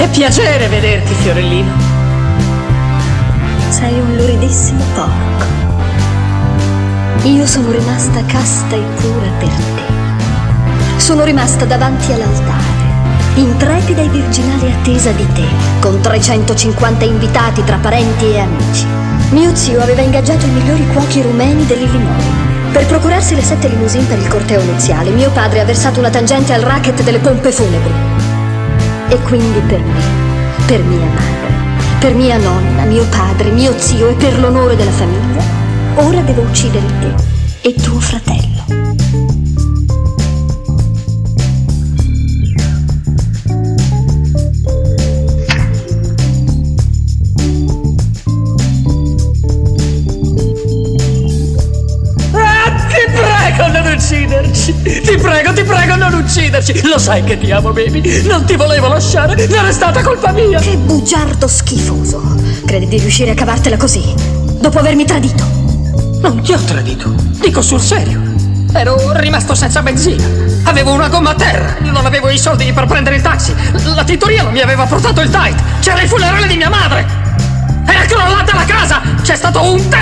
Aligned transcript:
È 0.00 0.08
piacere 0.08 0.66
vederti, 0.68 1.12
Fiorellino. 1.12 1.70
Sei 3.68 3.92
un 4.00 4.16
luridissimo 4.16 4.82
porco. 4.94 5.44
Io 7.24 7.46
sono 7.46 7.70
rimasta 7.70 8.24
casta 8.24 8.76
e 8.76 8.82
pura 8.98 9.28
per 9.38 9.48
te. 9.48 10.96
Sono 10.96 11.22
rimasta 11.22 11.66
davanti 11.66 12.12
all'altare, 12.12 13.34
intrepida 13.34 14.00
e 14.00 14.08
virginale 14.08 14.72
attesa 14.72 15.10
di 15.10 15.26
te, 15.34 15.44
con 15.80 16.00
350 16.00 17.04
invitati 17.04 17.62
tra 17.62 17.76
parenti 17.76 18.24
e 18.24 18.38
amici. 18.38 18.86
Mio 19.32 19.54
zio 19.54 19.82
aveva 19.82 20.00
ingaggiato 20.00 20.46
i 20.46 20.50
migliori 20.50 20.86
cuochi 20.94 21.20
rumeni 21.20 21.66
dell'Illinois. 21.66 22.24
Per 22.72 22.86
procurarsi 22.86 23.34
le 23.34 23.42
sette 23.42 23.68
limousine 23.68 24.04
per 24.04 24.18
il 24.18 24.28
corteo 24.28 24.62
nuziale, 24.62 25.10
mio 25.10 25.30
padre 25.30 25.60
ha 25.60 25.64
versato 25.66 25.98
una 25.98 26.08
tangente 26.08 26.54
al 26.54 26.62
racket 26.62 27.02
delle 27.02 27.18
pompe 27.18 27.52
funebri. 27.52 28.19
E 29.12 29.18
quindi 29.22 29.58
per 29.66 29.80
me, 29.80 30.00
per 30.66 30.84
mia 30.84 31.04
madre, 31.04 31.98
per 31.98 32.14
mia 32.14 32.38
nonna, 32.38 32.84
mio 32.84 33.04
padre, 33.06 33.50
mio 33.50 33.76
zio 33.76 34.08
e 34.08 34.14
per 34.14 34.38
l'onore 34.38 34.76
della 34.76 34.92
famiglia, 34.92 35.42
ora 35.96 36.20
devo 36.20 36.42
uccidere 36.42 36.86
te 37.00 37.68
e 37.68 37.74
tuo 37.74 37.98
fratello. 37.98 38.49
Ucciderci! 54.10 54.82
Ti 54.82 55.16
prego, 55.16 55.52
ti 55.52 55.62
prego, 55.62 55.94
non 55.94 56.12
ucciderci! 56.14 56.82
Lo 56.88 56.98
sai 56.98 57.22
che 57.22 57.38
ti 57.38 57.50
amo, 57.52 57.72
baby! 57.72 58.22
Non 58.26 58.44
ti 58.44 58.56
volevo 58.56 58.88
lasciare! 58.88 59.46
Non 59.46 59.66
è 59.66 59.72
stata 59.72 60.02
colpa 60.02 60.32
mia! 60.32 60.58
Che 60.58 60.76
bugiardo 60.76 61.46
schifoso! 61.46 62.20
Credi 62.66 62.88
di 62.88 62.98
riuscire 62.98 63.30
a 63.30 63.34
cavartela 63.34 63.76
così? 63.76 64.12
Dopo 64.60 64.78
avermi 64.80 65.04
tradito? 65.04 65.44
Non 66.20 66.42
ti 66.42 66.52
ho 66.52 66.58
tradito. 66.58 67.14
Dico 67.40 67.62
sul 67.62 67.80
serio. 67.80 68.20
Ero 68.72 69.12
rimasto 69.14 69.54
senza 69.54 69.80
benzina. 69.80 70.24
Avevo 70.64 70.92
una 70.92 71.08
gomma 71.08 71.30
a 71.30 71.34
terra. 71.34 71.76
Non 71.80 72.04
avevo 72.04 72.28
i 72.28 72.38
soldi 72.38 72.70
per 72.72 72.86
prendere 72.86 73.16
il 73.16 73.22
taxi. 73.22 73.54
La 73.94 74.04
tintoria 74.04 74.42
non 74.42 74.52
mi 74.52 74.60
aveva 74.60 74.84
portato 74.84 75.20
il 75.20 75.30
tight. 75.30 75.58
C'era 75.80 76.02
il 76.02 76.08
funerale 76.08 76.46
di 76.46 76.56
mia 76.56 76.68
madre. 76.68 77.06
Era 77.86 78.04
crollata 78.04 78.54
la 78.54 78.64
casa. 78.64 79.00
C'è 79.22 79.34
stato 79.34 79.62
un 79.62 79.88
terremoto. 79.88 79.99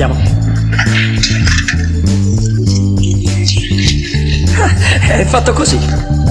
Andiamo. 0.00 0.14
È 5.08 5.24
fatto 5.24 5.52
così. 5.52 6.27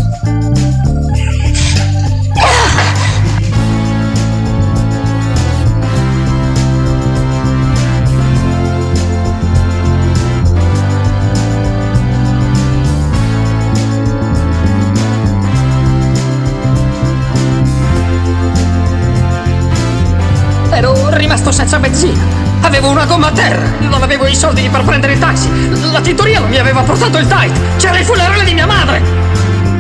Senza 21.68 21.80
benzina. 21.80 22.24
Avevo 22.62 22.90
una 22.90 23.06
gomma 23.06 23.28
a 23.28 23.32
terra. 23.32 23.66
Non 23.80 24.02
avevo 24.02 24.26
i 24.26 24.34
soldi 24.34 24.70
per 24.70 24.84
prendere 24.84 25.14
il 25.14 25.20
taxi. 25.20 25.50
La 25.92 26.00
tintoria 26.00 26.40
non 26.40 26.48
mi 26.48 26.58
aveva 26.58 26.82
portato 26.82 27.18
il 27.18 27.28
tight. 27.28 27.76
C'era 27.76 28.00
il 28.00 28.06
funerale 28.06 28.46
di 28.46 28.54
mia 28.54 28.66
madre. 28.66 29.02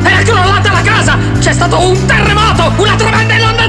Era 0.03 0.21
crollata 0.21 0.71
la 0.73 0.81
casa. 0.81 1.17
C'è 1.39 1.53
stato 1.53 1.79
un 1.79 2.05
terremoto. 2.05 2.73
Una 2.75 2.95
tremenda 2.95 3.33
inondazione. 3.35 3.66